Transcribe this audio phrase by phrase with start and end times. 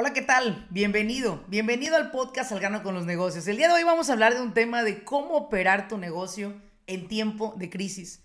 [0.00, 0.64] Hola, ¿qué tal?
[0.70, 3.48] Bienvenido, bienvenido al podcast Al grano con los negocios.
[3.48, 6.54] El día de hoy vamos a hablar de un tema de cómo operar tu negocio
[6.86, 8.22] en tiempo de crisis.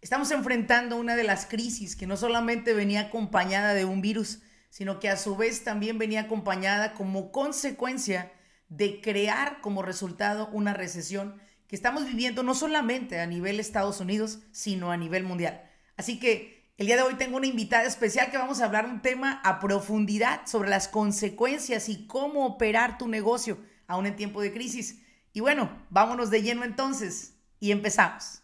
[0.00, 4.38] Estamos enfrentando una de las crisis que no solamente venía acompañada de un virus,
[4.70, 8.30] sino que a su vez también venía acompañada como consecuencia
[8.68, 14.38] de crear como resultado una recesión que estamos viviendo no solamente a nivel Estados Unidos,
[14.52, 15.68] sino a nivel mundial.
[15.96, 19.00] Así que el día de hoy tengo una invitada especial que vamos a hablar un
[19.00, 24.52] tema a profundidad sobre las consecuencias y cómo operar tu negocio aún en tiempo de
[24.52, 25.00] crisis.
[25.32, 28.42] Y bueno, vámonos de lleno entonces y empezamos.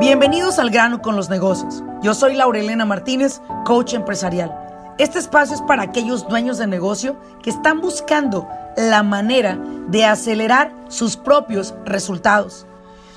[0.00, 1.82] Bienvenidos al grano con los negocios.
[2.02, 4.94] Yo soy Laurelena Martínez, coach empresarial.
[4.98, 8.48] Este espacio es para aquellos dueños de negocio que están buscando
[8.78, 12.66] la manera de acelerar sus propios resultados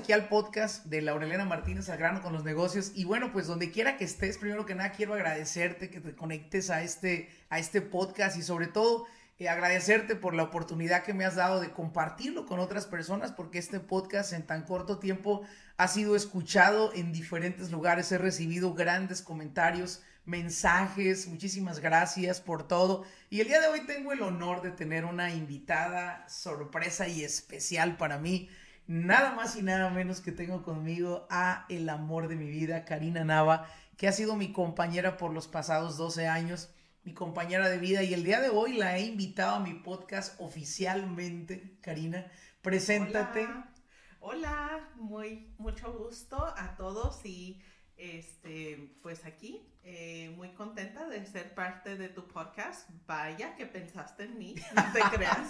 [0.00, 2.92] Aquí al podcast de Laurelena Martínez al grano con los negocios.
[2.94, 6.70] Y bueno, pues donde quiera que estés, primero que nada quiero agradecerte que te conectes
[6.70, 9.06] a este, a este podcast y sobre todo
[9.38, 13.58] eh, agradecerte por la oportunidad que me has dado de compartirlo con otras personas, porque
[13.58, 15.42] este podcast en tan corto tiempo
[15.76, 18.10] ha sido escuchado en diferentes lugares.
[18.10, 23.04] He recibido grandes comentarios, mensajes, muchísimas gracias por todo.
[23.28, 27.98] Y el día de hoy tengo el honor de tener una invitada sorpresa y especial
[27.98, 28.48] para mí
[28.90, 33.22] nada más y nada menos que tengo conmigo a el amor de mi vida, Karina
[33.22, 36.74] Nava, que ha sido mi compañera por los pasados 12 años,
[37.04, 40.34] mi compañera de vida y el día de hoy la he invitado a mi podcast
[40.40, 41.78] oficialmente.
[41.82, 42.26] Karina,
[42.62, 43.44] preséntate.
[43.44, 43.70] Hola,
[44.18, 47.62] Hola muy mucho gusto a todos y
[47.96, 50.89] este pues aquí eh, muy contenta
[51.20, 52.88] de ser parte de tu podcast.
[53.06, 55.48] Vaya que pensaste en mí, no te creas.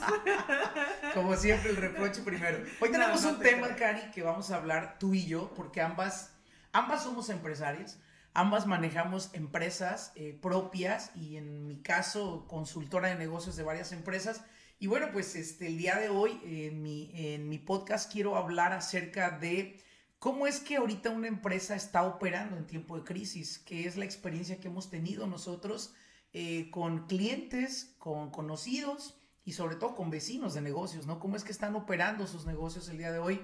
[1.14, 2.58] Como siempre, el reproche primero.
[2.80, 6.32] Hoy tenemos un tema, Cari, que vamos a hablar tú y yo, porque ambas,
[6.72, 8.00] ambas somos empresarias.
[8.32, 14.42] Ambas manejamos empresas eh, propias y en mi caso consultora de negocios de varias empresas.
[14.78, 16.40] Y bueno, pues este, el día de hoy
[16.72, 19.80] mi, en mi podcast quiero hablar acerca de
[20.20, 23.58] ¿Cómo es que ahorita una empresa está operando en tiempo de crisis?
[23.58, 25.94] ¿Qué es la experiencia que hemos tenido nosotros
[26.34, 31.18] eh, con clientes, con conocidos y sobre todo con vecinos de negocios, ¿no?
[31.20, 33.40] ¿Cómo es que están operando sus negocios el día de hoy?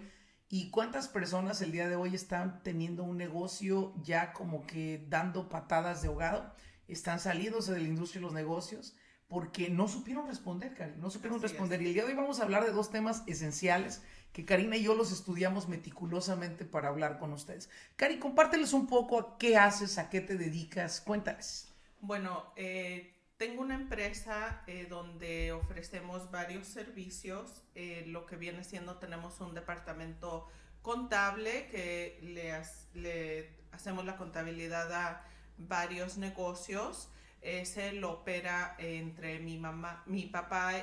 [0.51, 5.49] ¿Y cuántas personas el día de hoy están teniendo un negocio ya como que dando
[5.49, 6.53] patadas de ahogado?
[6.89, 8.95] Están salidos de la industria de los negocios
[9.29, 11.81] porque no supieron responder, Cari, no supieron responder.
[11.81, 14.03] Y el día de hoy vamos a hablar de dos temas esenciales
[14.37, 17.71] que Karina y yo los estudiamos meticulosamente para hablar con ustedes.
[17.97, 21.73] Cari, compárteles un poco qué haces, a qué te dedicas, cuéntales.
[22.03, 27.63] Bueno, eh, tengo una empresa eh, donde ofrecemos varios servicios.
[27.75, 30.47] Eh, lo que viene siendo, tenemos un departamento
[30.83, 35.25] contable que le, hacemos la contabilidad a
[35.57, 37.09] varios negocios.
[37.41, 40.75] Ese lo opera entre mi mamá, mi papá,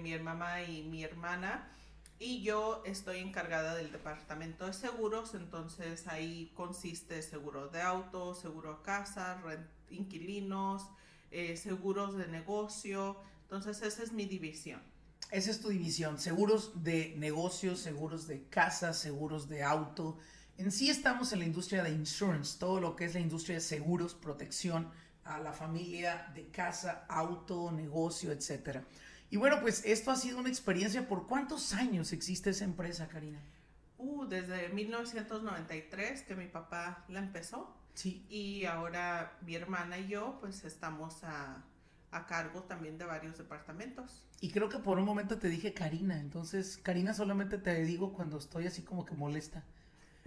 [0.00, 1.70] mi mamá y mi hermana
[2.18, 8.76] y yo estoy encargada del departamento de seguros, entonces ahí consiste seguro de auto, seguro
[8.76, 9.42] de casa,
[9.90, 10.88] inquilinos,
[11.30, 14.80] eh, seguros de negocio, entonces esa es mi división.
[15.30, 20.18] Esa es tu división, seguros de negocios, seguros de casa, seguros de auto.
[20.58, 23.60] En sí estamos en la industria de insurance, todo lo que es la industria de
[23.60, 24.90] seguros, protección
[25.24, 28.84] a la familia de casa, auto, negocio, etcétera.
[29.30, 31.08] Y bueno, pues esto ha sido una experiencia.
[31.08, 33.40] ¿Por cuántos años existe esa empresa, Karina?
[33.98, 37.74] Uh, desde 1993 que mi papá la empezó.
[37.94, 38.24] Sí.
[38.28, 41.64] Y ahora mi hermana y yo, pues estamos a,
[42.10, 44.24] a cargo también de varios departamentos.
[44.40, 48.38] Y creo que por un momento te dije Karina, entonces Karina solamente te digo cuando
[48.38, 49.64] estoy así como que molesta.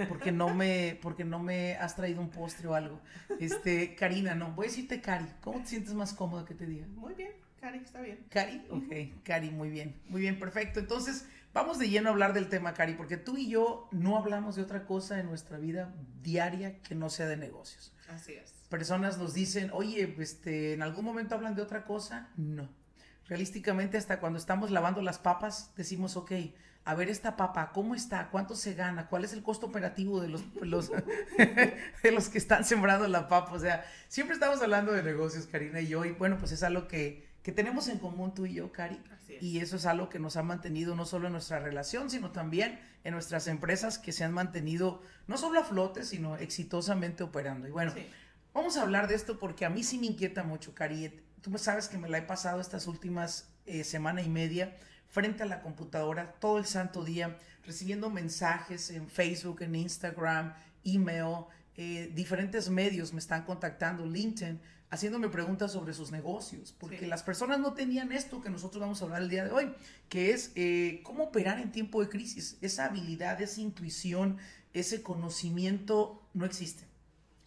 [0.08, 3.02] Porque no me, porque no me has traído un postre o algo.
[3.40, 5.26] Este, Karina, no, voy a decirte Cari.
[5.42, 6.86] ¿Cómo te sientes más cómoda que te diga?
[6.88, 7.32] Muy bien.
[7.68, 8.26] Cari, está bien.
[8.30, 10.80] Cari, ok, Cari, muy bien, muy bien, perfecto.
[10.80, 14.56] Entonces, vamos de lleno a hablar del tema, Cari, porque tú y yo no hablamos
[14.56, 15.94] de otra cosa en nuestra vida
[16.24, 17.94] diaria que no sea de negocios.
[18.08, 18.54] Así es.
[18.70, 22.30] Personas nos dicen, oye, este, ¿en algún momento hablan de otra cosa?
[22.38, 22.70] No.
[23.28, 26.32] Realísticamente, hasta cuando estamos lavando las papas, decimos, ok,
[26.86, 28.30] a ver esta papa, ¿cómo está?
[28.30, 29.10] ¿Cuánto se gana?
[29.10, 30.90] ¿Cuál es el costo operativo de los, los
[31.38, 33.52] de los que están sembrando la papa?
[33.52, 36.88] O sea, siempre estamos hablando de negocios, Karina y yo, y bueno, pues es algo
[36.88, 39.00] que que tenemos en común tú y yo, Cari.
[39.40, 42.78] Y eso es algo que nos ha mantenido no solo en nuestra relación, sino también
[43.06, 47.66] en nuestras empresas que se han mantenido no solo a flote, sino exitosamente operando.
[47.66, 47.94] Y bueno,
[48.54, 51.24] vamos a hablar de esto porque a mí sí me inquieta mucho, Cari.
[51.40, 54.76] Tú sabes que me la he pasado estas últimas eh, semana y media
[55.08, 60.54] frente a la computadora todo el santo día, recibiendo mensajes en Facebook, en Instagram,
[60.84, 61.46] email,
[61.78, 64.60] eh, diferentes medios me están contactando, LinkedIn,
[64.90, 69.06] haciéndome preguntas sobre sus negocios, porque las personas no tenían esto que nosotros vamos a
[69.06, 69.74] hablar el día de hoy,
[70.10, 72.58] que es eh, cómo operar en tiempo de crisis.
[72.62, 74.38] Esa habilidad, esa intuición,
[74.74, 76.86] ese conocimiento no existe.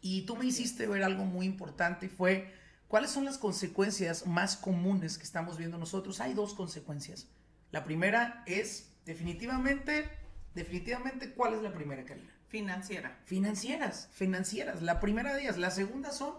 [0.03, 2.53] Y tú me hiciste ver algo muy importante y fue,
[2.89, 6.21] ¿cuáles son las consecuencias más comunes que estamos viendo nosotros?
[6.21, 7.29] Hay dos consecuencias.
[7.71, 10.09] La primera es definitivamente,
[10.55, 12.31] definitivamente, ¿cuál es la primera, Karina?
[12.49, 13.19] Financiera.
[13.25, 14.83] Financieras, financieras.
[14.83, 15.57] La primera de ellas.
[15.57, 16.35] La segunda son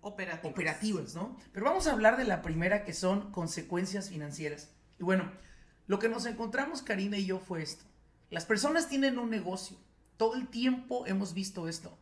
[0.00, 0.52] operativas.
[0.52, 1.36] Operativas, ¿no?
[1.52, 4.70] Pero vamos a hablar de la primera que son consecuencias financieras.
[4.98, 5.30] Y bueno,
[5.86, 7.84] lo que nos encontramos Karina y yo fue esto.
[8.30, 9.76] Las personas tienen un negocio.
[10.16, 11.98] Todo el tiempo hemos visto esto.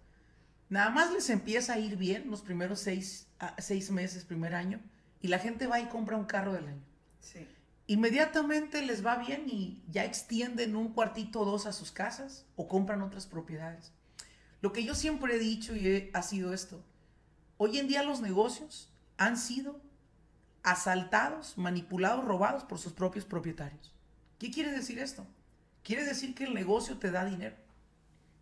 [0.68, 3.28] Nada más les empieza a ir bien los primeros seis,
[3.58, 4.80] seis meses, primer año,
[5.20, 6.84] y la gente va y compra un carro del año.
[7.20, 7.46] Sí
[7.88, 12.68] inmediatamente les va bien y ya extienden un cuartito o dos a sus casas o
[12.68, 13.92] compran otras propiedades.
[14.60, 16.84] Lo que yo siempre he dicho y ha sido esto.
[17.60, 19.80] Hoy en día los negocios han sido
[20.62, 23.92] asaltados, manipulados, robados por sus propios propietarios.
[24.38, 25.26] ¿Qué quiere decir esto?
[25.82, 27.56] Quiere decir que el negocio te da dinero,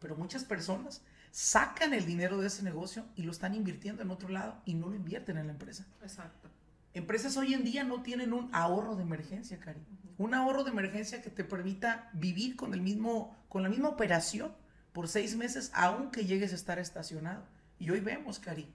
[0.01, 4.29] pero muchas personas sacan el dinero de ese negocio y lo están invirtiendo en otro
[4.29, 5.87] lado y no lo invierten en la empresa.
[6.03, 6.51] Exacto.
[6.93, 9.81] Empresas hoy en día no tienen un ahorro de emergencia, Cari.
[10.19, 14.53] Un ahorro de emergencia que te permita vivir con, el mismo, con la misma operación
[14.93, 17.45] por seis meses, aunque llegues a estar estacionado.
[17.79, 18.73] Y hoy vemos, Cari,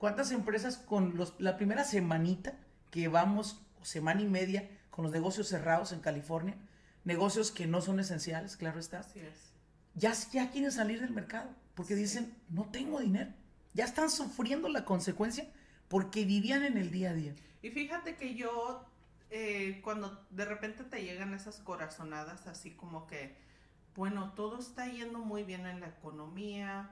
[0.00, 2.54] cuántas empresas con los, la primera semanita
[2.90, 6.56] que vamos, semana y media, con los negocios cerrados en California,
[7.04, 9.00] negocios que no son esenciales, claro está.
[9.00, 9.52] Así es.
[9.94, 13.30] Ya, ya quieren salir del mercado porque dicen, no tengo dinero.
[13.74, 15.46] Ya están sufriendo la consecuencia
[15.88, 17.34] porque vivían en el día a día.
[17.60, 18.86] Y fíjate que yo,
[19.28, 23.36] eh, cuando de repente te llegan esas corazonadas, así como que,
[23.94, 26.88] bueno, todo está yendo muy bien en la economía.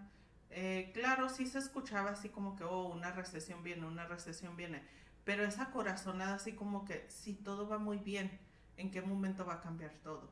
[0.51, 4.83] Eh, claro, sí se escuchaba así como que, oh, una recesión viene, una recesión viene.
[5.25, 8.31] Pero esa corazonada así como que, si todo va muy bien,
[8.77, 10.31] ¿en qué momento va a cambiar todo?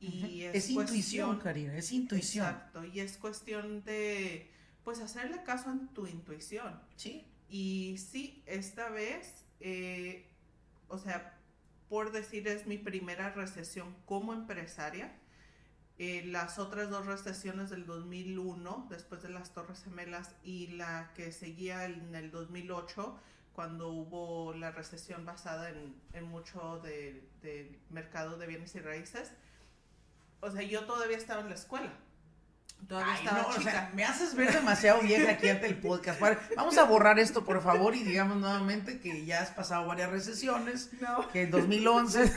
[0.00, 2.46] Y es, intuición, Karina, es intuición.
[2.46, 4.50] Exacto, y es cuestión de,
[4.82, 6.78] pues, hacerle caso a tu intuición.
[6.96, 7.26] Sí.
[7.48, 10.26] Y sí, esta vez eh,
[10.88, 11.38] o sea,
[11.88, 15.12] por decir, es mi primera recesión como empresaria.
[15.98, 21.30] Eh, las otras dos recesiones del 2001, después de las Torres Gemelas, y la que
[21.30, 23.16] seguía en el 2008,
[23.54, 29.30] cuando hubo la recesión basada en, en mucho del de mercado de bienes y raíces.
[30.40, 31.92] O sea, yo todavía estaba en la escuela.
[32.90, 36.20] Ay, no, o sea, me haces ver demasiado vieja aquí ante el podcast.
[36.56, 40.90] Vamos a borrar esto, por favor, y digamos nuevamente que ya has pasado varias recesiones.
[41.00, 41.28] No.
[41.28, 42.32] Que en 2011.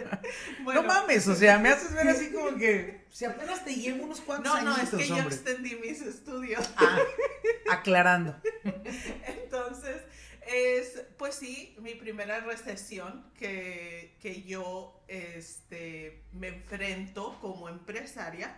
[0.64, 4.20] no mames, o sea, me haces ver así como que si apenas te llevo unos
[4.20, 4.64] cuantos años.
[4.64, 6.68] No, no, es que yo extendí mis estudios.
[6.76, 6.98] Ah,
[7.70, 8.36] aclarando.
[9.26, 10.02] Entonces,
[10.46, 18.56] es, pues sí, mi primera recesión que, que yo este, me enfrento como empresaria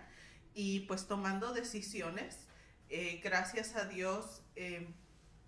[0.54, 2.47] y pues tomando decisiones.
[2.88, 4.88] Eh, gracias a Dios, eh,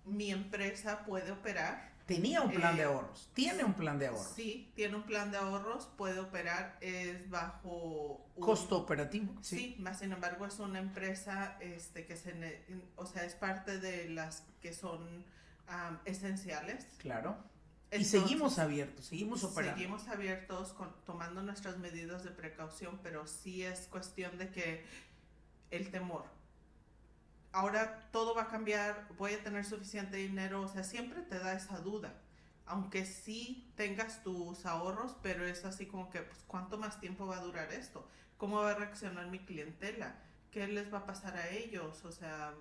[0.05, 1.93] mi empresa puede operar.
[2.07, 4.33] Tenía un plan de eh, ahorros, tiene un plan de ahorros.
[4.35, 8.27] Sí, tiene un plan de ahorros, puede operar, es bajo...
[8.39, 9.35] Costo operativo.
[9.41, 9.77] Sí.
[9.79, 12.63] más sin embargo es una empresa este, que se,
[12.97, 15.25] o sea, es parte de las que son
[16.05, 16.87] esenciales.
[16.99, 17.39] Claro
[18.01, 19.77] y seguimos abiertos, seguimos operando.
[19.77, 20.75] Seguimos abiertos
[21.05, 24.85] tomando nuestras medidas de precaución, pero sí es cuestión de que
[25.71, 26.25] el temor.
[27.53, 31.55] Ahora todo va a cambiar, voy a tener suficiente dinero, o sea, siempre te da
[31.55, 32.15] esa duda.
[32.67, 37.37] Aunque sí tengas tus ahorros, pero es así como que, pues, ¿cuánto más tiempo va
[37.37, 38.09] a durar esto?
[38.39, 40.17] ¿Cómo va a reaccionar mi clientela?
[40.51, 42.05] ¿Qué les va a pasar a ellos?
[42.05, 42.55] O sea,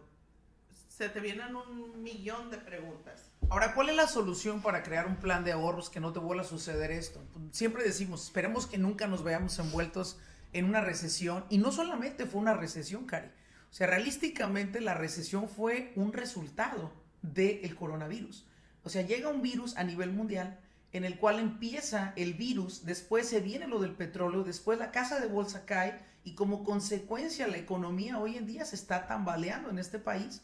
[0.89, 3.31] se te vienen un millón de preguntas.
[3.53, 6.41] Ahora, ¿cuál es la solución para crear un plan de ahorros que no te vuelva
[6.41, 7.21] a suceder esto?
[7.51, 10.17] Siempre decimos, esperemos que nunca nos veamos envueltos
[10.53, 11.45] en una recesión.
[11.51, 13.27] Y no solamente fue una recesión, Cari.
[13.27, 16.91] O sea, realísticamente la recesión fue un resultado
[17.21, 18.43] del coronavirus.
[18.83, 20.59] O sea, llega un virus a nivel mundial
[20.91, 25.19] en el cual empieza el virus, después se viene lo del petróleo, después la casa
[25.19, 29.77] de bolsa cae y como consecuencia la economía hoy en día se está tambaleando en
[29.77, 30.41] este país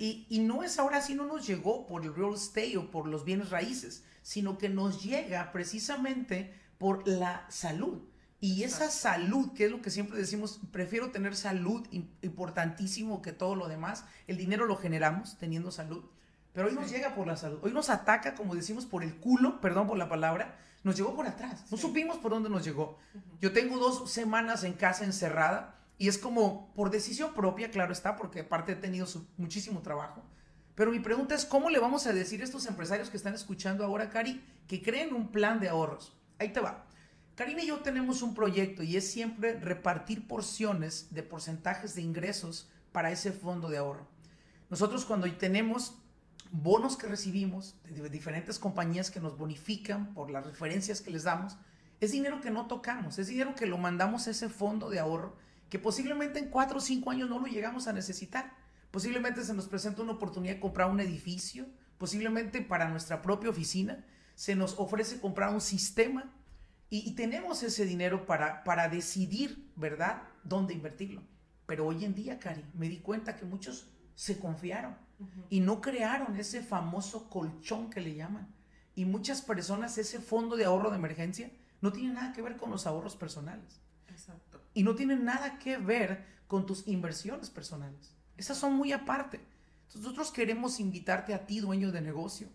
[0.00, 3.06] Y, y, no es ahora sí, no nos llegó por el real estate o por
[3.06, 8.02] los bienes raíces, sino que nos llega precisamente por la salud.
[8.40, 11.86] Y esa salud, que es lo que siempre decimos, prefiero tener salud,
[12.22, 14.04] importantísimo que todo lo demás.
[14.26, 16.04] El dinero lo generamos teniendo salud,
[16.52, 17.58] pero hoy nos llega por la salud.
[17.62, 21.26] Hoy nos ataca, como decimos, por el culo, perdón por la palabra, nos llegó por
[21.26, 21.64] atrás.
[21.70, 22.98] No supimos por dónde nos llegó.
[23.40, 28.16] Yo tengo dos semanas en casa encerrada y es como por decisión propia, claro está,
[28.16, 30.22] porque aparte he tenido muchísimo trabajo.
[30.74, 33.84] Pero mi pregunta es, ¿cómo le vamos a decir a estos empresarios que están escuchando
[33.84, 36.14] ahora, Cari, que creen un plan de ahorros?
[36.38, 36.86] Ahí te va.
[37.34, 42.70] Karina y yo tenemos un proyecto y es siempre repartir porciones de porcentajes de ingresos
[42.92, 44.06] para ese fondo de ahorro.
[44.68, 45.96] Nosotros cuando tenemos
[46.50, 51.56] bonos que recibimos de diferentes compañías que nos bonifican por las referencias que les damos,
[52.00, 55.36] es dinero que no tocamos, es dinero que lo mandamos a ese fondo de ahorro
[55.68, 58.54] que posiblemente en cuatro o cinco años no lo llegamos a necesitar.
[58.90, 61.66] Posiblemente se nos presenta una oportunidad de comprar un edificio,
[61.98, 64.04] posiblemente para nuestra propia oficina,
[64.34, 66.32] se nos ofrece comprar un sistema
[66.88, 71.22] y, tenemos ese dinero para, para decidir, ¿verdad?, dónde invertirlo.
[71.66, 74.96] Pero hoy en día, Cari, me di cuenta que muchos se confiaron
[75.50, 78.54] y no crearon ese famoso colchón que le llaman.
[78.94, 82.70] Y muchas personas, ese fondo de ahorro de emergencia, no tiene nada que ver con
[82.70, 83.80] los ahorros personales.
[84.08, 84.55] Exacto.
[84.76, 88.14] Y no tiene nada que ver con tus inversiones personales.
[88.36, 89.40] Esas son muy aparte.
[89.94, 92.48] nosotros queremos invitarte a ti, dueño de negocio,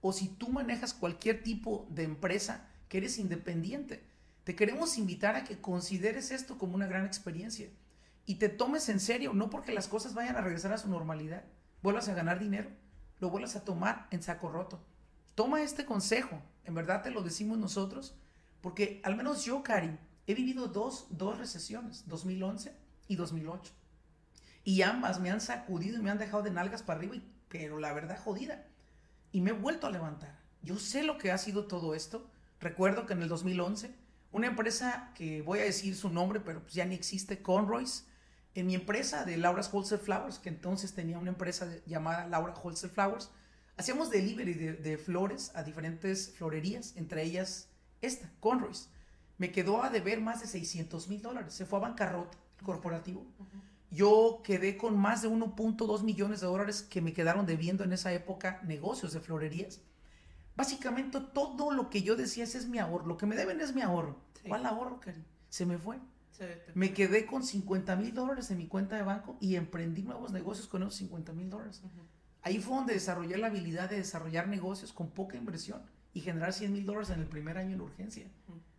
[0.00, 4.02] o si tú manejas cualquier tipo de empresa, que eres independiente.
[4.44, 7.68] Te queremos invitar a que consideres esto como una gran experiencia
[8.24, 11.44] y te tomes en serio, no porque las cosas vayan a regresar a su normalidad,
[11.82, 12.70] vuelvas a ganar dinero,
[13.20, 14.80] lo vuelvas a tomar en saco roto.
[15.34, 18.16] Toma este consejo, en verdad te lo decimos nosotros,
[18.62, 22.74] porque al menos yo, Cari, he vivido dos, dos recesiones, 2011
[23.08, 23.72] y 2008.
[24.64, 27.16] Y ambas me han sacudido y me han dejado de nalgas para arriba,
[27.48, 28.66] pero la verdad jodida.
[29.32, 30.40] Y me he vuelto a levantar.
[30.62, 32.28] Yo sé lo que ha sido todo esto
[32.60, 33.90] Recuerdo que en el 2011,
[34.32, 38.06] una empresa que voy a decir su nombre, pero pues ya ni existe, Conroy's,
[38.54, 42.92] en mi empresa de Laura's Wholesale Flowers, que entonces tenía una empresa llamada Laura Wholesale
[42.92, 43.30] Flowers,
[43.76, 47.68] hacíamos delivery de, flores a diferentes florerías, entre ellas
[48.00, 48.88] esta, Conroy's.
[49.38, 53.24] Me quedó a deber más de 600 mil dólares, se fue a bancarrota el corporativo.
[53.90, 58.12] Yo quedé con más de 1.2 millones de dólares que me quedaron debiendo en esa
[58.12, 59.80] época negocios de florerías.
[60.56, 63.06] Básicamente todo lo que yo decía, ese es mi ahorro.
[63.06, 64.16] Lo que me deben es mi ahorro.
[64.48, 65.22] ¿Cuál ahorro, Cari?
[65.48, 65.98] Se me fue.
[66.74, 70.66] me quedé con 50 mil dólares en mi cuenta de banco y emprendí nuevos negocios
[70.66, 71.82] con esos 50 mil dólares.
[72.42, 76.72] Ahí fue donde desarrollé la habilidad de desarrollar negocios con poca inversión y generar 100
[76.72, 78.26] mil dólares en el primer año en urgencia.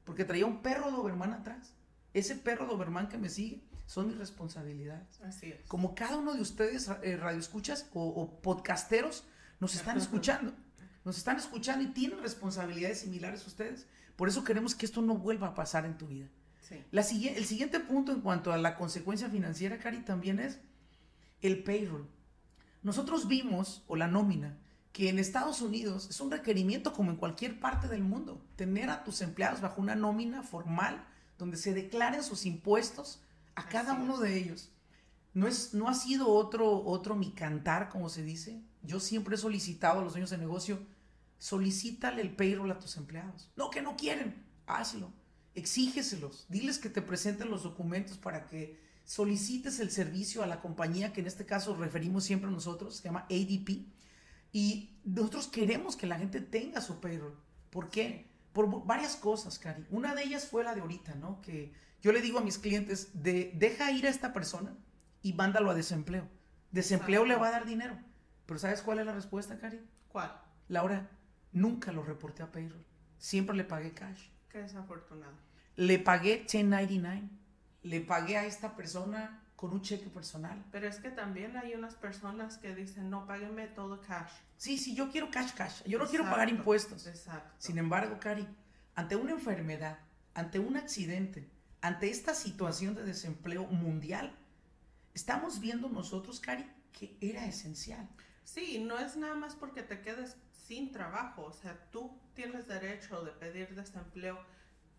[0.08, 1.76] Porque traía un perro Doberman atrás.
[2.16, 5.22] Ese perro Doberman que me sigue son mis responsabilidades.
[5.22, 5.64] Así es.
[5.68, 9.26] Como cada uno de ustedes, eh, radioescuchas o, o podcasteros,
[9.60, 10.54] nos están escuchando
[11.08, 13.88] nos están escuchando y tienen responsabilidades similares a ustedes.
[14.18, 16.28] Por eso queremos que esto no vuelva a pasar en tu vida.
[16.92, 20.60] La, el siguiente punto en cuanto a la consecuencia financiera, Cari, también es
[21.42, 22.10] el payroll.
[22.84, 24.58] Nosotros vimos, o la nómina,
[24.92, 29.04] que en Estados Unidos es un requerimiento como en cualquier parte del mundo, tener a
[29.04, 31.06] tus empleados bajo una nómina formal
[31.38, 33.22] donde se declaren sus impuestos
[33.56, 34.72] a cada uno de ellos.
[35.34, 38.60] No, es, no ha sido otro, otro mi cantar, como se dice.
[38.82, 40.80] Yo siempre he solicitado a los dueños de negocio
[41.40, 43.50] solicítale el payroll a tus empleados.
[43.56, 45.12] No, que no quieren, hazlo.
[45.56, 51.14] Exígeselos, diles que te presenten los documentos para que solicites el servicio a la compañía
[51.14, 53.86] que en este caso referimos siempre a nosotros, se llama ADP.
[54.58, 57.38] Y nosotros queremos que la gente tenga su payroll.
[57.70, 58.28] ¿Por qué?
[58.54, 59.86] Por varias cosas, Cari.
[59.92, 61.42] Una de ellas fue la de ahorita, ¿no?
[61.42, 64.76] Que yo le digo a mis clientes, de, deja ir a esta persona
[65.22, 66.28] y mándalo a desempleo.
[66.72, 68.00] Desempleo le va a dar dinero.
[68.48, 69.80] Pero ¿sabes cuál es la respuesta, Cari?
[70.08, 70.36] ¿Cuál?
[70.70, 71.08] Laura,
[71.52, 72.84] Nunca lo reporté a payroll.
[73.20, 74.30] Siempre le pagué cash.
[74.50, 75.38] Qué desafortunado.
[75.76, 77.30] Le pagué 1099.
[77.84, 80.64] Le pagué a esta persona con un cheque personal.
[80.72, 84.32] Pero es que también hay unas personas que dicen, no, págueme todo cash.
[84.56, 85.84] Sí, sí, yo quiero cash, cash.
[85.84, 87.08] Yo no quiero pagar impuestos.
[87.08, 87.56] Exacto.
[87.58, 88.48] Sin embargo, Cari,
[88.94, 89.98] ante una enfermedad,
[90.36, 91.50] ante un accidente,
[91.82, 94.32] ante esta situación de desempleo mundial,
[95.16, 98.08] estamos viendo nosotros, Cari, que era esencial.
[98.44, 101.46] Sí, no es nada más porque te quedes sin trabajo.
[101.46, 104.40] O sea, tú tienes derecho de pedir desempleo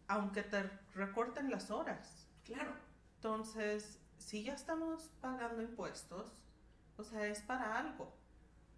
[0.08, 2.26] aunque te recorten las horas.
[2.44, 2.72] Claro.
[3.16, 6.32] Entonces, si ya estamos pagando impuestos,
[6.96, 8.12] o sea, es para algo.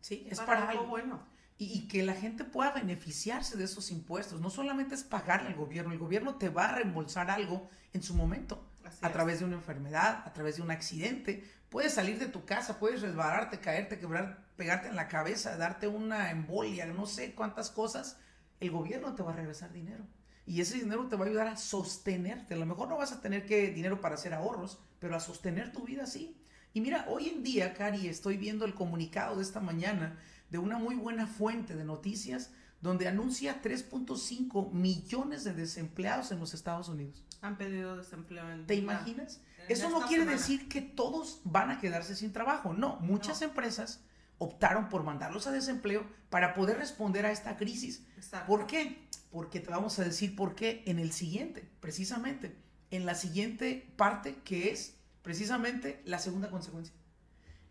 [0.01, 1.23] Sí, es para, algo, bueno.
[1.59, 4.41] Y, que la gente pueda beneficiarse de esos impuestos.
[4.41, 8.15] No solamente es pagarle al gobierno, el gobierno te va a reembolsar algo en su
[8.15, 8.67] momento.
[9.03, 11.45] a través de una enfermedad, a través de un accidente.
[11.69, 16.31] Puedes salir de tu casa, puedes resbalarte, caerte, quebrar, pegarte en la cabeza, darte una
[16.31, 18.19] embolia, no sé cuántas cosas.
[18.59, 20.05] El gobierno te va a regresar dinero.
[20.47, 22.55] Y ese dinero te va a ayudar a sostenerte.
[22.55, 25.73] A lo mejor no vas a tener que dinero para hacer ahorros, pero a sostener
[25.73, 26.37] tu vida sí.
[26.73, 30.79] Y mira, hoy en día, Cari, estoy viendo el comunicado de esta mañana de una
[30.79, 37.25] muy buena fuente de noticias donde anuncia 3.5 millones de desempleados en los Estados Unidos.
[37.43, 39.41] Han pedido desempleo en ¿Te imaginas?
[39.69, 42.73] Eso no quiere decir que todos van a quedarse sin trabajo.
[42.73, 44.03] No, muchas empresas
[44.39, 48.05] optaron por mandarlos a desempleo para poder responder a esta crisis.
[48.47, 49.07] ¿Por qué?
[49.31, 52.57] Porque te vamos a decir por qué en el siguiente, precisamente,
[52.91, 56.95] en la siguiente parte que es precisamente la segunda consecuencia.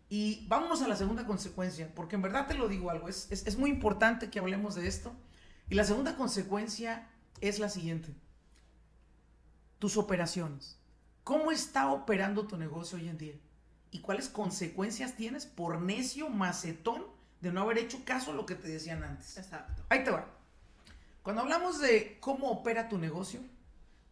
[0.08, 3.56] Y vámonos a la segunda consecuencia, porque en verdad te lo digo algo, es, es,
[3.56, 5.14] muy importante que hablemos de esto.
[5.68, 7.08] Y la segunda consecuencia
[7.40, 8.12] es la siguiente.
[9.78, 10.78] Tus operaciones.
[11.22, 13.34] ¿Cómo está operando tu negocio hoy en día?
[13.92, 17.04] ¿Y cuáles consecuencias tienes por necio macetón
[17.40, 19.36] de no haber hecho caso a lo que te decían antes?
[19.36, 19.84] Exacto.
[19.88, 20.26] Ahí te va.
[21.22, 23.40] Cuando hablamos de cómo opera tu negocio,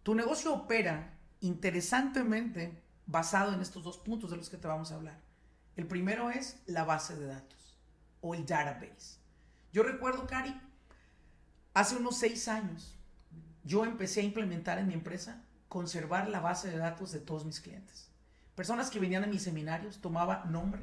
[0.09, 4.95] tu negocio opera interesantemente basado en estos dos puntos de los que te vamos a
[4.95, 5.21] hablar.
[5.77, 7.79] El primero es la base de datos
[8.23, 9.19] o el database.
[9.71, 10.59] Yo recuerdo, Cari,
[11.75, 12.99] hace unos seis años,
[13.65, 17.61] yo empecé a implementar en mi empresa conservar la base de datos de todos mis
[17.61, 18.11] clientes.
[18.55, 20.81] Personas que venían a mis seminarios, tomaba nombre,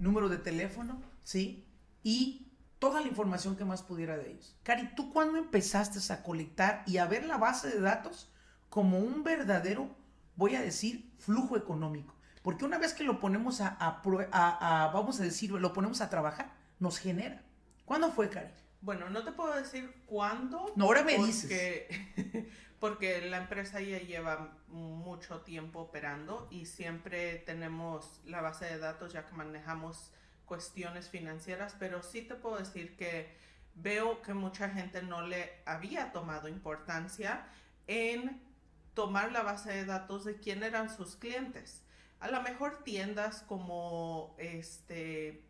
[0.00, 1.64] número de teléfono, ¿sí?
[2.02, 4.56] Y toda la información que más pudiera de ellos.
[4.64, 8.30] Cari, ¿tú cuándo empezaste a colectar y a ver la base de datos
[8.72, 9.94] como un verdadero,
[10.34, 12.14] voy a decir, flujo económico?
[12.40, 16.54] Porque una vez que lo ponemos a, a, vamos a decir, lo ponemos a trabajar,
[16.78, 17.42] nos genera.
[17.84, 18.48] ¿Cuándo fue, Cari?
[18.80, 20.72] Bueno, no te puedo decir cuándo.
[20.74, 21.84] No, ahora me dices.
[22.80, 29.12] Porque la empresa ya lleva mucho tiempo operando y siempre tenemos la base de datos
[29.12, 30.12] ya que manejamos
[30.46, 33.36] cuestiones financieras, pero sí te puedo decir que
[33.74, 37.46] veo que mucha gente no le había tomado importancia
[37.86, 38.50] en
[38.94, 41.82] tomar la base de datos de quién eran sus clientes.
[42.20, 45.44] A lo mejor tiendas como, este,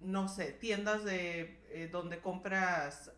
[0.00, 3.10] no sé, tiendas de eh, donde compras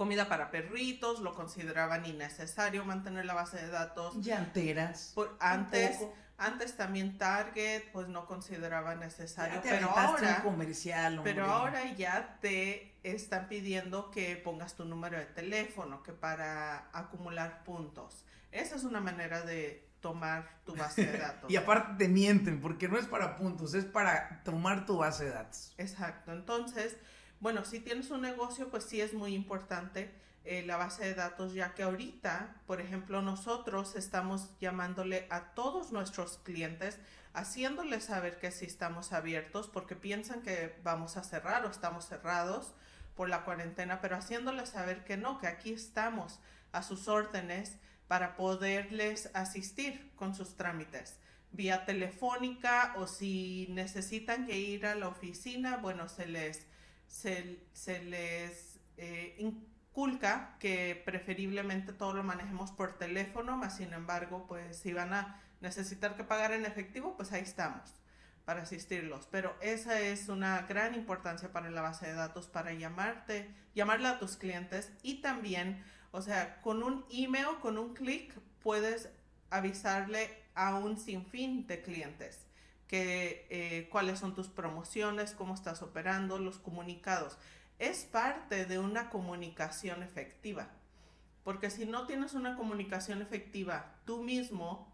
[0.00, 4.18] comida para perritos, lo consideraban innecesario mantener la base de datos.
[4.18, 5.12] Llanteras.
[5.14, 5.98] Por, antes,
[6.38, 9.60] antes también Target, pues no consideraba necesario.
[9.62, 16.02] pero ahora, comercial, pero ahora ya te están pidiendo que pongas tu número de teléfono,
[16.02, 18.24] que para acumular puntos.
[18.52, 21.50] Esa es una manera de tomar tu base de datos.
[21.50, 25.32] y aparte te mienten, porque no es para puntos, es para tomar tu base de
[25.32, 25.74] datos.
[25.76, 26.32] Exacto.
[26.32, 26.96] Entonces,
[27.40, 30.10] bueno, si tienes un negocio, pues sí es muy importante
[30.44, 35.92] eh, la base de datos, ya que ahorita, por ejemplo, nosotros estamos llamándole a todos
[35.92, 36.98] nuestros clientes,
[37.32, 42.74] haciéndoles saber que sí estamos abiertos, porque piensan que vamos a cerrar o estamos cerrados
[43.16, 46.38] por la cuarentena, pero haciéndoles saber que no, que aquí estamos
[46.72, 47.76] a sus órdenes
[48.08, 51.18] para poderles asistir con sus trámites
[51.52, 56.66] vía telefónica o si necesitan que ir a la oficina, bueno, se les,
[57.10, 64.78] se, les eh, inculca que preferiblemente todo lo manejemos por teléfono, más sin embargo, pues
[64.78, 67.94] si van a necesitar que pagar en efectivo, pues ahí estamos
[68.46, 69.28] para asistirlos.
[69.30, 74.18] Pero esa es una gran importancia para la base de datos, para llamarte, llamarle a
[74.18, 79.08] tus clientes y también o sea, con un email, con un clic, puedes
[79.50, 82.46] avisarle a un sinfín de clientes
[82.90, 87.38] que eh, cuáles son tus promociones, cómo estás operando, los comunicados.
[87.78, 90.66] Es parte de una comunicación efectiva.
[91.44, 94.92] Porque si no tienes una comunicación efectiva tú mismo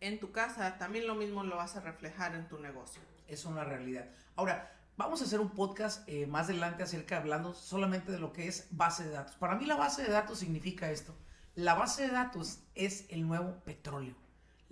[0.00, 3.02] en tu casa, también lo mismo lo vas a reflejar en tu negocio.
[3.28, 4.08] Es una realidad.
[4.34, 8.46] Ahora, Vamos a hacer un podcast eh, más adelante acerca hablando solamente de lo que
[8.46, 9.34] es base de datos.
[9.36, 11.16] Para mí la base de datos significa esto.
[11.54, 14.14] La base de datos es el nuevo petróleo.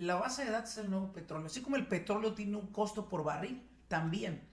[0.01, 1.45] La base de datos es el nuevo petróleo.
[1.45, 4.49] Así como el petróleo tiene un costo por barril, también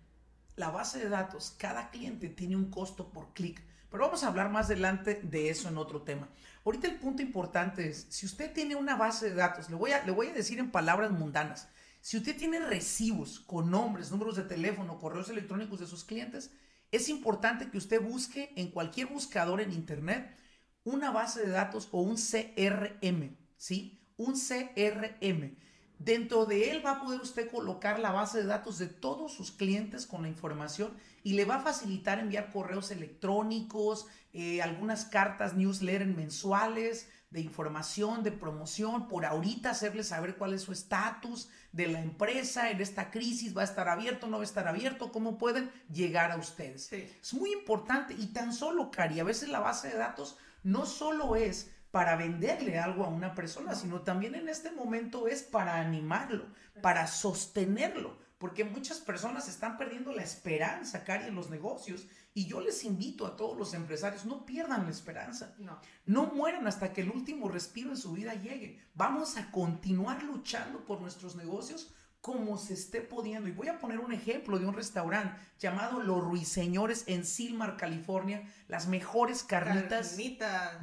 [0.57, 3.63] la base de datos, cada cliente tiene un costo por clic.
[3.91, 6.29] Pero vamos a hablar más adelante de eso en otro tema.
[6.67, 10.05] Ahorita el punto importante es, si usted tiene una base de datos, le voy a,
[10.05, 11.69] le voy a decir en palabras mundanas,
[12.03, 16.51] si usted tiene recibos con nombres, números de teléfono, correos electrónicos de sus clientes,
[16.93, 20.37] es importante que usted busque en cualquier buscador en Internet
[20.85, 23.98] una base de datos o un CRM, ¿sí?
[24.19, 25.57] Un CRM.
[25.99, 29.51] Dentro de él va a poder usted colocar la base de datos de todos sus
[29.51, 30.93] clientes con la información
[31.25, 38.23] y le va a facilitar enviar correos electrónicos, eh, algunas cartas newsletter mensuales de información,
[38.23, 43.11] de promoción, por ahorita hacerle saber cuál es su estatus de la empresa en esta
[43.11, 46.91] crisis, va a estar abierto, no va a estar abierto, cómo pueden llegar a ustedes.
[46.93, 51.37] Es muy importante y tan solo, Cari, a veces la base de datos no solo
[51.37, 56.47] es para venderle algo a una persona, sino también en este momento es para animarlo,
[56.83, 62.07] para sostenerlo, porque muchas personas están perdiendo la esperanza, Cari, en los negocios.
[62.35, 65.55] Y yo les invito a todos los empresarios, no pierdan la esperanza.
[65.59, 65.81] No.
[66.07, 68.81] No mueran hasta que el último respiro en su vida llegue.
[68.95, 73.49] Vamos a continuar luchando por nuestros negocios como se esté pudiendo.
[73.49, 78.43] Y voy a poner un ejemplo de un restaurante llamado Los Ruiseñores en Silmar, California.
[78.67, 80.17] Las mejores carnitas,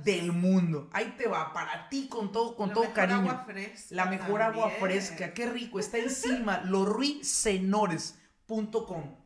[0.03, 0.89] del mundo.
[0.93, 3.19] Ahí te va, para ti con todo, con todo cariño.
[3.19, 5.33] Agua fresca la mejor agua fresca.
[5.33, 5.79] Qué rico.
[5.79, 9.17] Está en Silmar, losruisenores.com.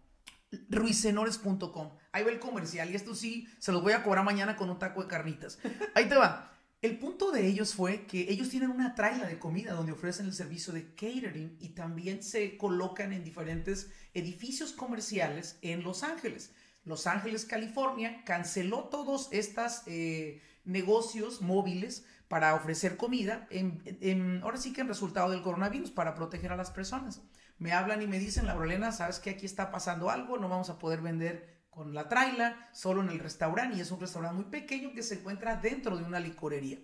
[0.69, 1.91] Ruisenores.com.
[2.11, 2.89] Ahí va el comercial.
[2.89, 5.59] Y esto sí, se los voy a cobrar mañana con un taco de carnitas.
[5.93, 6.51] Ahí te va.
[6.81, 10.33] El punto de ellos fue que ellos tienen una traila de comida donde ofrecen el
[10.33, 16.53] servicio de catering y también se colocan en diferentes edificios comerciales en Los Ángeles.
[16.85, 24.71] Los Ángeles, California, canceló todos estos eh, negocios móviles para ofrecer comida, en, ahora sí
[24.71, 27.21] que en resultado del coronavirus, para proteger a las personas.
[27.57, 30.37] Me hablan y me dicen, Laurelena, ¿sabes que aquí está pasando algo?
[30.37, 34.01] No vamos a poder vender con la traila, solo en el restaurante, y es un
[34.01, 36.77] restaurante muy pequeño que se encuentra dentro de una licorería.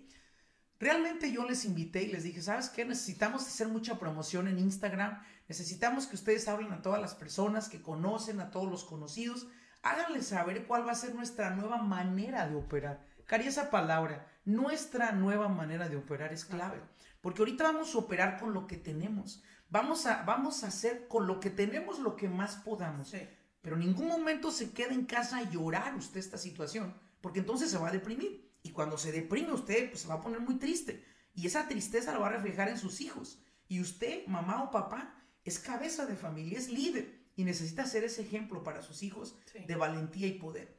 [0.80, 2.86] Realmente yo les invité y les dije, ¿sabes qué?
[2.86, 7.82] Necesitamos hacer mucha promoción en Instagram, necesitamos que ustedes hablen a todas las personas que
[7.82, 9.48] conocen, a todos los conocidos,
[9.82, 13.04] háganles saber cuál va a ser nuestra nueva manera de operar.
[13.26, 16.80] Cari, esa palabra, nuestra nueva manera de operar es clave,
[17.20, 21.26] porque ahorita vamos a operar con lo que tenemos, vamos a, vamos a hacer con
[21.26, 23.08] lo que tenemos lo que más podamos.
[23.10, 23.28] Sí.
[23.66, 27.68] Pero en ningún momento se queda en casa a llorar usted esta situación, porque entonces
[27.68, 28.48] se va a deprimir.
[28.62, 31.04] Y cuando se deprime usted, pues se va a poner muy triste.
[31.34, 33.42] Y esa tristeza lo va a reflejar en sus hijos.
[33.66, 37.26] Y usted, mamá o papá, es cabeza de familia, es líder.
[37.34, 40.78] Y necesita ser ese ejemplo para sus hijos de valentía y poder.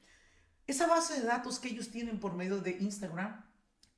[0.65, 3.43] Esa base de datos que ellos tienen por medio de Instagram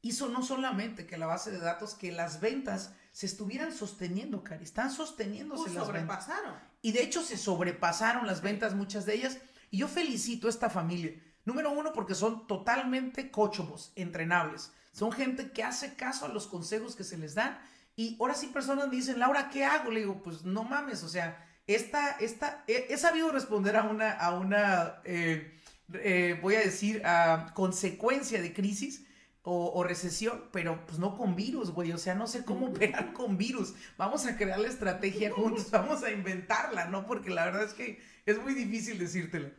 [0.01, 4.63] hizo no solamente que la base de datos, que las ventas se estuvieran sosteniendo, Cari.
[4.63, 6.68] Están sosteniéndose pues las sobrepasaron.
[6.81, 9.37] Y de hecho se sobrepasaron las ventas, muchas de ellas.
[9.71, 11.13] Y yo felicito a esta familia.
[11.45, 14.71] Número uno, porque son totalmente coachable, entrenables.
[14.91, 17.59] Son gente que hace caso a los consejos que se les dan.
[17.95, 19.91] Y ahora sí personas me dicen, Laura, ¿qué hago?
[19.91, 24.33] Le digo, pues no mames, o sea, esta, esta, he, sabido responder a una, a
[24.33, 25.59] una eh,
[25.93, 29.05] eh, voy a decir, a consecuencia de crisis
[29.51, 31.91] o, recesión, pero pues no con virus, güey.
[31.91, 33.73] O sea, no sé cómo operar con virus.
[33.97, 37.05] Vamos a crear la estrategia juntos, vamos a inventarla, ¿no?
[37.05, 39.51] Porque la verdad es que es muy difícil decírtela.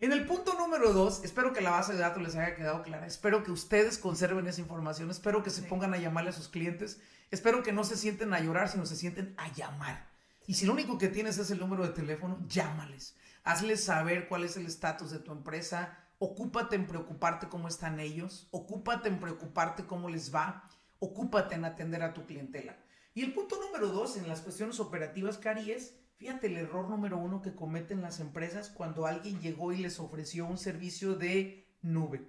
[0.00, 3.06] En el punto número dos, espero que la base de datos les haya quedado clara.
[3.06, 5.10] Espero que ustedes conserven esa información.
[5.10, 7.00] Espero que se pongan a llamarle a sus clientes.
[7.30, 10.06] Espero que no se sienten a llorar, sino se sienten a llamar.
[10.46, 13.16] Y si lo único que tienes es el número de teléfono, llámales.
[13.44, 18.48] Hazles saber cuál es el estatus de tu empresa Ocúpate en preocuparte cómo están ellos,
[18.50, 22.76] ocúpate en preocuparte cómo les va, ocúpate en atender a tu clientela.
[23.14, 27.18] Y el punto número dos en las cuestiones operativas, Cari, es, fíjate el error número
[27.18, 32.28] uno que cometen las empresas cuando alguien llegó y les ofreció un servicio de nube.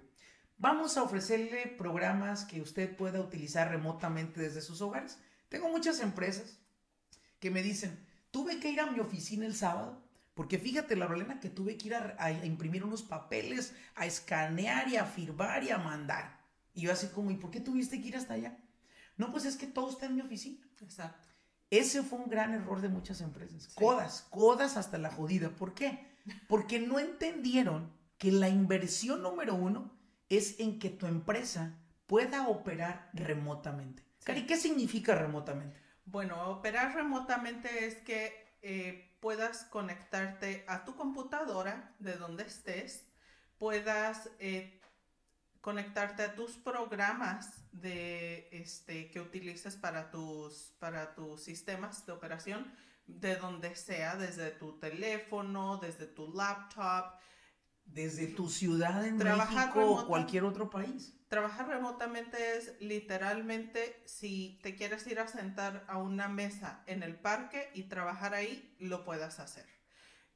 [0.58, 5.18] Vamos a ofrecerle programas que usted pueda utilizar remotamente desde sus hogares.
[5.48, 6.60] Tengo muchas empresas
[7.40, 10.00] que me dicen, tuve que ir a mi oficina el sábado
[10.40, 14.96] porque fíjate, la Lorena, que tuve que ir a, imprimir unos papeles, a escanear y
[14.96, 16.40] a firmar y a mandar.
[16.72, 18.56] Y yo así como, ¿y por qué tuviste que ir hasta allá?
[19.18, 20.66] No, pues es que todo está en mi oficina.
[20.80, 21.28] Exacto.
[21.68, 23.68] Ese fue un gran error de muchas empresas.
[23.74, 25.50] Codas, codas hasta la jodida.
[25.50, 26.06] ¿Por qué?
[26.48, 29.92] Porque no entendieron que la inversión número uno
[30.30, 31.76] es en que tu empresa
[32.06, 34.02] pueda operar remotamente.
[34.24, 35.76] Cari, ¿qué significa remotamente?
[36.06, 43.06] Bueno, operar remotamente es que eh, puedas conectarte a tu computadora de donde estés,
[43.58, 44.80] puedas eh,
[45.60, 52.72] conectarte a tus programas de este que utilices para tus para tus sistemas de operación
[53.18, 57.14] de donde sea, desde tu teléfono, desde tu laptop,
[57.94, 61.14] desde tu ciudad en México o cualquier otro país.
[61.28, 67.16] Trabajar remotamente es literalmente si te quieres ir a sentar a una mesa en el
[67.16, 69.66] parque y trabajar ahí, lo puedas hacer.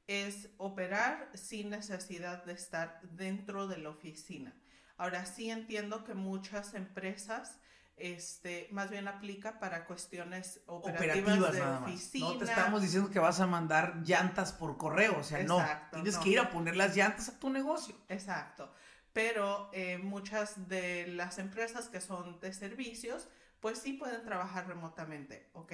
[0.07, 4.55] Es operar sin necesidad de estar dentro de la oficina.
[4.97, 7.59] Ahora sí entiendo que muchas empresas
[7.97, 12.27] este, más bien aplica para cuestiones operativas, de oficina.
[12.27, 16.17] No te estamos diciendo que vas a mandar llantas por correo, o sea, no, tienes
[16.17, 17.95] que ir a poner las llantas a tu negocio.
[18.09, 18.73] Exacto,
[19.13, 23.29] pero eh, muchas de las empresas que son de servicios,
[23.61, 25.73] pues sí pueden trabajar remotamente, ok.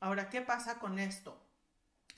[0.00, 1.38] Ahora, ¿qué pasa con esto?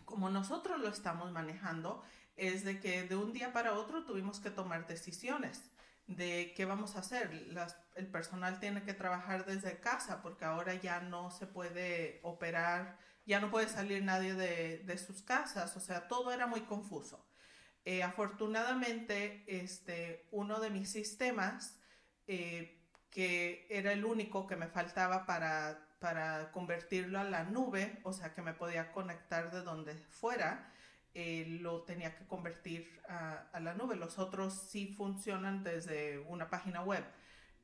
[0.05, 2.03] Como nosotros lo estamos manejando,
[2.37, 5.63] es de que de un día para otro tuvimos que tomar decisiones
[6.07, 7.31] de qué vamos a hacer.
[7.95, 13.41] El personal tiene que trabajar desde casa porque ahora ya no se puede operar, ya
[13.41, 17.27] no puede salir nadie de, sus casas, o sea, todo era muy confuso.
[17.85, 21.79] Eh, afortunadamente, este, uno de mis sistemas,
[22.27, 22.81] eh,
[23.11, 28.35] que era el único que me faltaba para, para convertirlo a la nube, o sea,
[28.35, 30.71] que me podía conectar de donde fuera,
[31.17, 33.95] eh, lo tenía que convertir a, la nube.
[33.95, 37.05] Los otros sí funcionan desde una página web,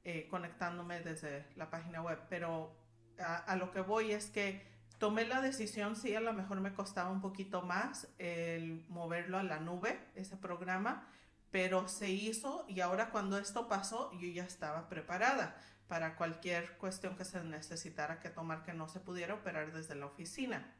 [0.04, 2.18] eh, conectándome desde la página web.
[2.28, 2.74] Pero
[3.18, 4.66] a, lo que voy es que
[4.98, 9.42] tomé la decisión, sí, a lo mejor me costaba un poquito más el moverlo a
[9.42, 11.06] la nube, ese programa,
[11.50, 15.56] pero se hizo y ahora cuando esto pasó yo ya estaba preparada
[15.88, 20.06] para cualquier cuestión que se necesitara que tomar que no se pudiera operar desde la
[20.06, 20.72] oficina.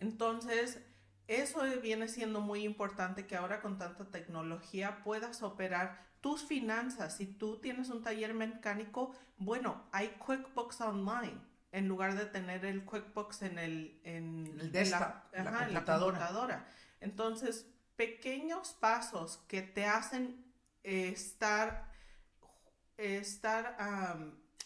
[0.00, 0.80] Entonces,
[1.28, 7.18] eso viene siendo muy importante que ahora con tanta tecnología puedas operar tus finanzas.
[7.18, 11.38] Si tú tienes un taller mecánico, bueno, hay QuickBooks Online
[11.70, 16.66] en lugar de tener el QuickBooks en el, en, el desktop, la, computadora.
[17.00, 20.44] Entonces, pequeños pasos que te hacen
[20.82, 21.92] estar,
[22.96, 23.76] estar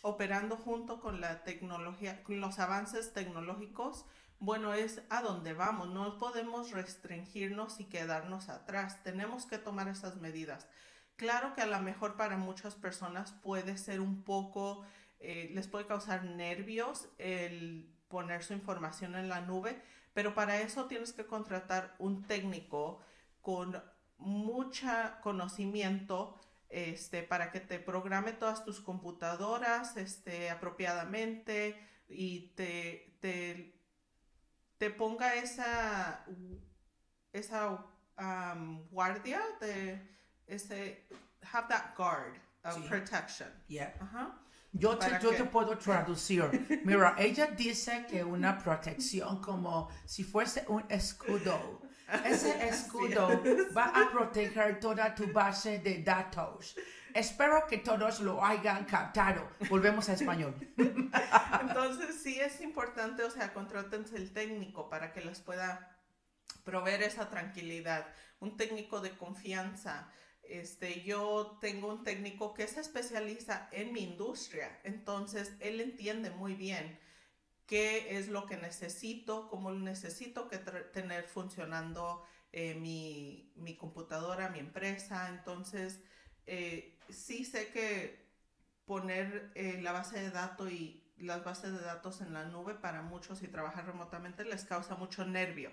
[0.00, 4.06] operando junto con la tecnología, con los avances tecnológicos,
[4.38, 5.90] bueno, es a dónde vamos.
[5.90, 9.02] No podemos restringirnos y quedarnos atrás.
[9.02, 10.66] Tenemos que tomar esas medidas.
[11.20, 14.86] Claro que a lo mejor para muchas personas puede ser un poco,
[15.18, 19.82] eh, les puede causar nervios el poner su información en la nube,
[20.14, 23.02] pero para eso tienes que contratar un técnico
[23.42, 23.82] con
[24.16, 24.88] mucho
[25.20, 31.78] conocimiento este, para que te programe todas tus computadoras este, apropiadamente
[32.08, 33.18] y te,
[34.78, 36.24] te ponga esa,
[37.34, 37.84] esa
[38.90, 40.18] guardia de
[40.50, 40.98] ese,
[41.42, 43.48] have that guard of protection.
[43.68, 43.90] Yeah.
[44.72, 46.44] Yo, te, yo te puedo traducir.
[46.84, 51.80] Mira, ella dice que una protección como si fuese un escudo.
[52.24, 53.42] Ese escudo
[53.76, 56.76] va a proteger toda tu base de datos.
[57.14, 59.48] Espero que todos lo hayan captado.
[59.68, 60.54] Volvemos a español.
[60.76, 65.98] Entonces, sí es importante, o sea, contrátense el técnico para que les pueda
[66.64, 68.06] proveer esa tranquilidad.
[68.38, 70.08] Un técnico de confianza.
[70.50, 76.54] Este, yo tengo un técnico que se especializa en mi industria, entonces él entiende muy
[76.54, 76.98] bien
[77.66, 85.28] qué es lo que necesito, cómo necesito que tener funcionando eh, mi, computadora, mi empresa.
[85.28, 86.00] Entonces,
[86.46, 88.28] eh, sí sé que
[88.86, 93.02] poner eh, la base de datos y las bases de datos en la nube para
[93.02, 95.70] muchos y trabajar remotamente les causa mucho nervio,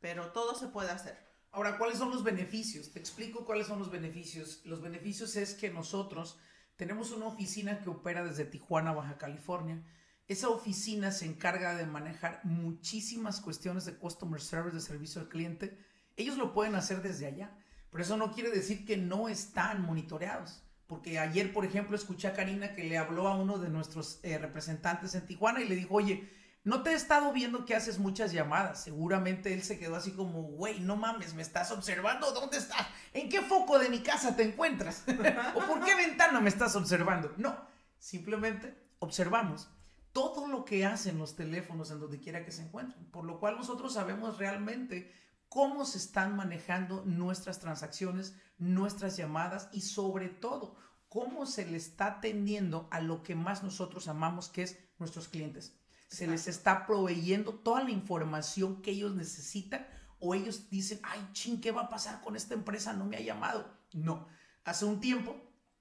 [0.00, 1.33] pero todo se puede hacer.
[1.54, 2.90] Ahora, ¿cuáles son los beneficios?
[2.90, 4.60] Te explico cuáles son los beneficios.
[4.64, 6.36] Los beneficios es que nosotros
[6.74, 9.80] tenemos una oficina que opera desde Tijuana, Baja California.
[10.26, 15.78] Esa oficina se encarga de manejar muchísimas cuestiones de customer service, de servicio al cliente.
[16.16, 17.56] Ellos lo pueden hacer desde allá,
[17.88, 20.64] pero eso no quiere decir que no están monitoreados.
[20.88, 24.38] Porque ayer, por ejemplo, escuché a Karina que le habló a uno de nuestros eh,
[24.38, 26.28] representantes en Tijuana y le dijo, oye,
[26.64, 28.82] no te he estado viendo que haces muchas llamadas.
[28.82, 32.32] Seguramente él se quedó así como, güey, no mames, me estás observando.
[32.32, 32.86] ¿Dónde estás?
[33.12, 35.04] ¿En qué foco de mi casa te encuentras?
[35.54, 37.34] ¿O por qué ventana me estás observando?
[37.36, 37.54] No,
[37.98, 39.68] simplemente observamos
[40.12, 43.04] todo lo que hacen los teléfonos en donde quiera que se encuentren.
[43.10, 45.12] Por lo cual nosotros sabemos realmente
[45.50, 50.76] cómo se están manejando nuestras transacciones, nuestras llamadas y sobre todo
[51.10, 55.78] cómo se le está atendiendo a lo que más nosotros amamos, que es nuestros clientes.
[56.08, 59.86] Se les está proveyendo toda la información que ellos necesitan
[60.20, 62.92] o ellos dicen, ay, ching, ¿qué va a pasar con esta empresa?
[62.92, 63.78] No me ha llamado.
[63.92, 64.26] No,
[64.64, 65.36] hace un tiempo,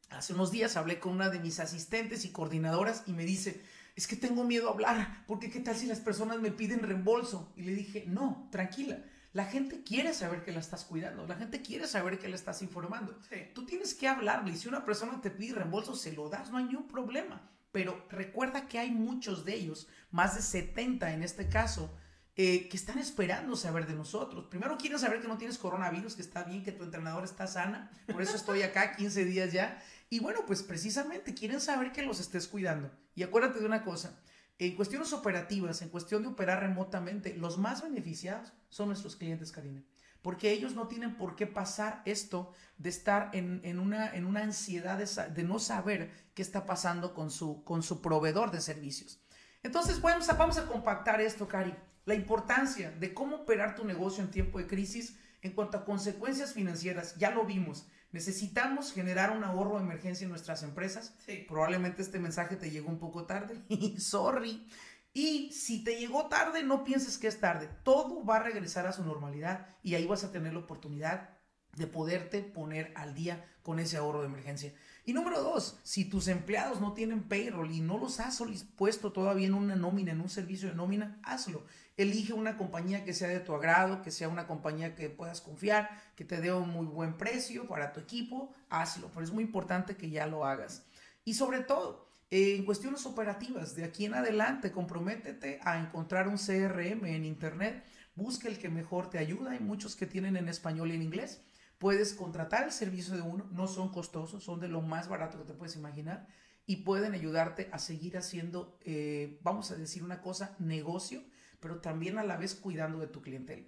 [0.10, 3.64] hace unos días hablé con una de mis asistentes y coordinadoras y me dice,
[3.96, 7.54] es que tengo miedo a hablar, porque qué tal si las personas me piden reembolso.
[7.56, 11.62] Y le dije, no, tranquila, la gente quiere saber que la estás cuidando, la gente
[11.62, 13.20] quiere saber que la estás informando.
[13.54, 16.58] Tú tienes que hablarle y si una persona te pide reembolso, se lo das, no
[16.58, 17.50] hay ningún problema.
[17.74, 21.94] Pero recuerda que hay muchos de ellos, más de 70 en este caso,
[22.36, 24.46] eh, que están esperando saber de nosotros.
[24.46, 27.92] Primero quieren saber que no tienes coronavirus, que está bien, que tu entrenador está sana.
[28.12, 29.84] Por eso estoy acá 15 días ya.
[30.12, 32.92] Y bueno, pues precisamente quieren saber que los estés cuidando.
[33.16, 34.22] Y acuérdate de una cosa,
[34.60, 39.84] en cuestiones operativas, en cuestión de operar remotamente, los más beneficiados son nuestros clientes, Karina.
[40.24, 44.98] Porque ellos no tienen por qué pasar esto de estar en, una, en una ansiedad
[44.98, 49.22] de, no saber qué está pasando con su, con su proveedor de servicios.
[49.62, 51.76] Entonces, vamos a, vamos a compactar esto, Cari.
[52.06, 56.54] La importancia de cómo operar tu negocio en tiempo de crisis en cuanto a consecuencias
[56.54, 57.86] financieras, ya lo vimos.
[58.14, 61.16] Necesitamos generar un ahorro de emergencia en nuestras empresas.
[61.26, 61.46] Sí.
[61.50, 63.62] Probablemente este mensaje te llegó un poco tarde.
[63.98, 64.66] Sorry.
[65.13, 67.69] Y si te llegó tarde, no pienses que es tarde.
[67.84, 71.30] Todo va a regresar a su normalidad y ahí vas a tener la oportunidad
[71.76, 74.73] de poderte poner al día con ese ahorro de emergencia.
[75.06, 78.41] Y número dos, si tus empleados no tienen payroll y no los has
[78.76, 81.65] puesto todavía en una nómina, en un servicio de nómina, hazlo.
[81.95, 85.89] Elige una compañía que sea de tu agrado, que sea una compañía que puedas confiar,
[86.15, 89.10] que te dé un muy buen precio para tu equipo, hazlo.
[89.10, 90.86] Pero es muy importante que ya lo hagas.
[91.26, 97.06] Y sobre todo, en cuestiones operativas, de aquí en adelante, comprométete a encontrar un CRM
[97.06, 97.84] en Internet.
[98.15, 99.52] Busca el que mejor te ayuda.
[99.52, 101.43] Hay muchos que tienen en español y en inglés.
[101.78, 105.46] Puedes contratar el servicio de uno, no son costosos, son de lo más barato que
[105.46, 106.28] te puedes imaginar
[106.65, 111.22] y pueden ayudarte a seguir haciendo, eh, vamos a decir una cosa, negocio
[111.63, 113.65] pero también a la vez cuidando de tu clientela.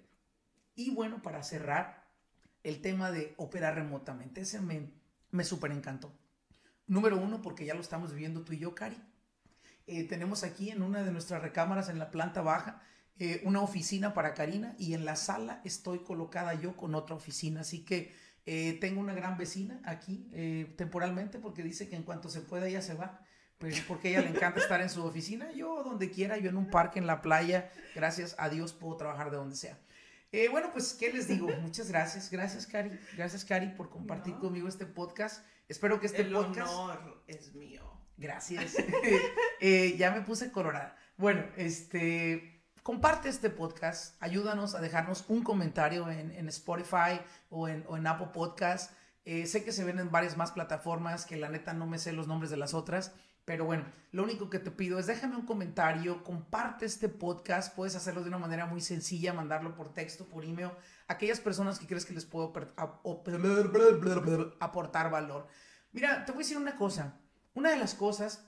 [0.74, 2.06] Y bueno, para cerrar,
[2.62, 4.92] el tema de operar remotamente, ese me,
[5.30, 6.12] me súper encantó.
[6.86, 9.00] Número uno, porque ya lo estamos viviendo tú y yo, Cari.
[9.86, 12.82] Eh, tenemos aquí en una de nuestras recámaras en la planta baja
[13.18, 17.60] eh, una oficina para Karina y en la sala estoy colocada yo con otra oficina.
[17.60, 20.28] Así que eh, tengo una gran vecina aquí
[20.76, 23.26] temporalmente porque dice que en cuanto se pueda ella se va
[23.58, 25.50] pues porque a ella le encanta estar en su oficina.
[25.52, 29.30] Yo donde quiera, yo en un parque, en la playa, gracias a Dios puedo trabajar
[29.30, 29.78] de donde sea.
[30.32, 31.48] Eh, bueno, pues, ¿qué les digo?
[31.62, 32.30] Muchas gracias.
[32.30, 32.90] Gracias, Cari.
[33.16, 35.44] Gracias, Cari, por compartir conmigo este podcast.
[35.68, 36.72] Espero que este El podcast...
[36.72, 37.82] honor es mío.
[38.16, 38.76] Gracias.
[39.58, 40.96] Eh, ya me puse colorada.
[41.16, 42.52] Bueno, este...
[42.82, 48.06] Comparte este podcast, ayúdanos a dejarnos un comentario en, en Spotify o en, o en
[48.06, 48.92] Apple Podcast.
[49.24, 52.12] Eh, sé que se ven en varias más plataformas, que la neta no me sé
[52.12, 53.12] los nombres de las otras,
[53.44, 57.96] pero bueno, lo único que te pido es déjame un comentario, comparte este podcast, puedes
[57.96, 60.70] hacerlo de una manera muy sencilla, mandarlo por texto, por email,
[61.08, 62.52] aquellas personas que crees que les puedo
[64.60, 65.46] aportar valor.
[65.92, 67.20] Mira, te voy a decir una cosa,
[67.54, 68.46] una de las cosas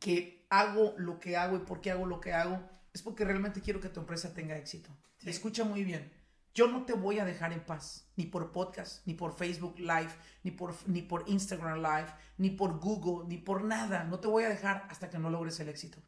[0.00, 2.60] que hago lo que hago y por qué hago lo que hago
[2.92, 4.90] es porque realmente quiero que tu empresa tenga éxito.
[5.24, 6.10] Escucha muy bien
[6.58, 10.10] yo no te voy a dejar en paz, ni por podcast, ni por Facebook Live,
[10.42, 14.02] ni por, ni por Instagram Live, ni por Google, ni por nada.
[14.02, 15.98] No te voy a dejar hasta que no logres el éxito.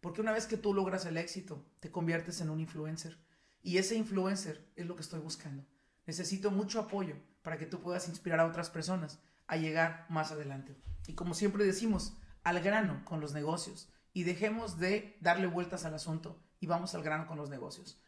[0.00, 3.18] Porque una vez que tú logras el éxito, te conviertes en un influencer.
[3.66, 5.66] Y ese influencer es lo que estoy buscando.
[6.06, 10.76] Necesito mucho apoyo para que tú puedas inspirar a otras personas a llegar más adelante.
[11.08, 13.92] Y como siempre decimos, al grano con los negocios.
[14.12, 18.00] Y dejemos de darle vueltas al asunto y vamos al grano con los negocios.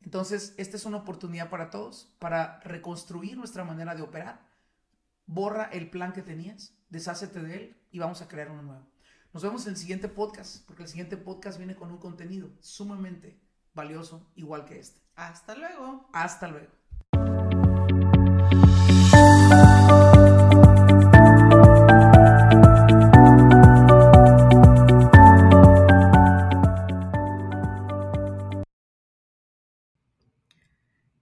[0.00, 4.44] Entonces, esta es una oportunidad para todos, para reconstruir nuestra manera de operar.
[5.26, 8.90] Borra el plan que tenías, deshácete de él y vamos a crear uno nuevo.
[9.32, 13.40] Nos vemos en el siguiente podcast, porque el siguiente podcast viene con un contenido sumamente
[13.74, 15.03] valioso, igual que este.
[15.16, 16.08] Hasta luego.
[16.12, 16.72] Hasta luego.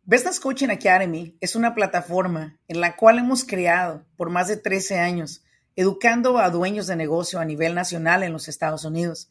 [0.04, 4.98] Vestas Coaching Academy es una plataforma en la cual hemos creado por más de 13
[4.98, 5.42] años,
[5.76, 9.30] educando a dueños de negocio a nivel nacional en los Estados Unidos.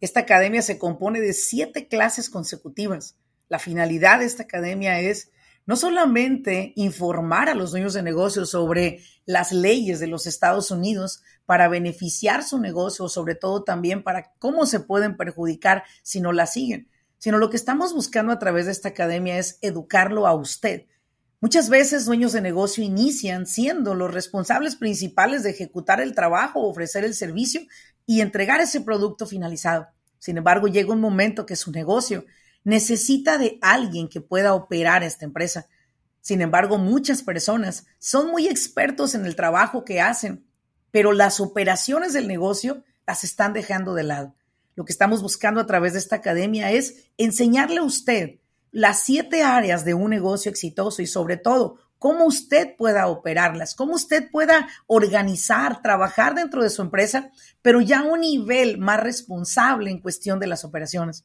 [0.00, 3.16] Esta academia se compone de siete clases consecutivas.
[3.48, 5.30] La finalidad de esta academia es
[5.64, 11.22] no solamente informar a los dueños de negocios sobre las leyes de los Estados Unidos
[11.44, 16.46] para beneficiar su negocio, sobre todo también para cómo se pueden perjudicar si no la
[16.46, 20.86] siguen, sino lo que estamos buscando a través de esta academia es educarlo a usted.
[21.40, 27.04] Muchas veces dueños de negocio inician siendo los responsables principales de ejecutar el trabajo, ofrecer
[27.04, 27.60] el servicio
[28.06, 29.86] y entregar ese producto finalizado.
[30.18, 32.24] Sin embargo, llega un momento que su negocio
[32.64, 35.66] necesita de alguien que pueda operar esta empresa.
[36.20, 40.46] Sin embargo, muchas personas son muy expertos en el trabajo que hacen,
[40.90, 44.34] pero las operaciones del negocio las están dejando de lado.
[44.74, 48.40] Lo que estamos buscando a través de esta academia es enseñarle a usted
[48.70, 53.94] las siete áreas de un negocio exitoso y sobre todo cómo usted pueda operarlas, cómo
[53.94, 57.30] usted pueda organizar, trabajar dentro de su empresa,
[57.62, 61.24] pero ya a un nivel más responsable en cuestión de las operaciones.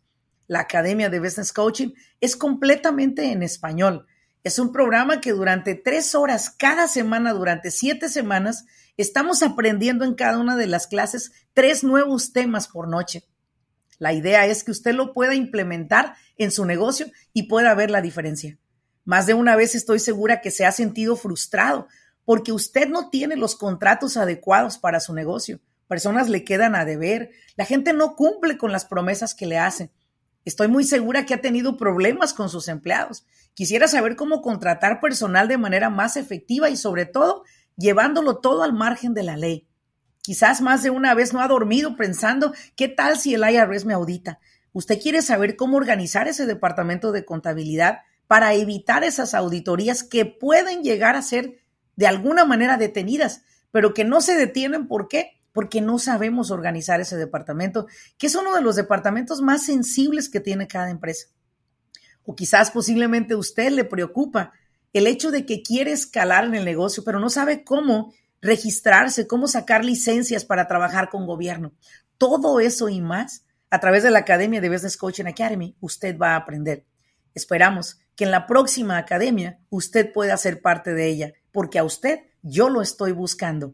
[0.53, 1.89] La Academia de Business Coaching,
[2.21, 4.05] es completamente en español.
[4.43, 10.13] Es un programa que durante tres horas cada semana, durante siete semanas, estamos aprendiendo en
[10.13, 13.23] cada una de las clases tres nuevos temas por noche.
[13.97, 18.01] La idea es que usted lo pueda implementar en su negocio y pueda ver la
[18.01, 18.57] diferencia.
[19.05, 21.87] Más de una vez estoy segura que se ha sentido frustrado
[22.25, 25.59] porque usted no tiene los contratos adecuados para su negocio.
[25.87, 29.91] Personas le quedan a deber, la gente no cumple con las promesas que le hacen.
[30.45, 33.25] Estoy muy segura que ha tenido problemas con sus empleados.
[33.53, 37.43] Quisiera saber cómo contratar personal de manera más efectiva y sobre todo
[37.77, 39.67] llevándolo todo al margen de la ley.
[40.21, 43.93] Quizás más de una vez no ha dormido pensando, ¿qué tal si el IRS me
[43.93, 44.39] audita?
[44.71, 50.81] Usted quiere saber cómo organizar ese departamento de contabilidad para evitar esas auditorías que pueden
[50.81, 51.59] llegar a ser
[51.95, 54.87] de alguna manera detenidas, pero que no se detienen.
[54.87, 55.41] ¿Por qué?
[55.53, 57.87] Porque no sabemos organizar ese departamento,
[58.17, 61.27] que es uno de los departamentos más sensibles que tiene cada empresa.
[62.25, 64.51] O quizás posiblemente usted le preocupa
[64.91, 69.47] el hecho de que quiere escalar en el negocio, pero no sabe cómo registrarse, cómo
[69.47, 71.73] sacar licencias para trabajar con gobierno.
[72.17, 76.33] Todo eso y más a través de la Academia de Business Coaching Academy usted va
[76.33, 76.85] a aprender.
[77.33, 82.19] Esperamos que en la próxima academia usted pueda ser parte de ella, porque a usted
[82.43, 83.73] yo lo estoy buscando.